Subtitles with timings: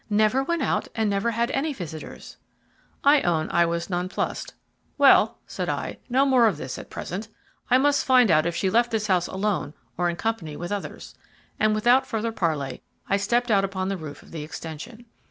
[0.09, 2.37] "Never went out and never had any visitors."
[3.03, 4.55] I own I was nonplussed,
[4.97, 7.27] "Well," said I, "no more of this at present.
[7.69, 10.71] I must first find out if she left this house alone or in company with
[10.71, 11.13] others."
[11.59, 15.05] And without further parley I stepped out upon the roof of the extension.